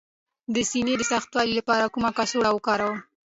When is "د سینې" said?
0.53-0.93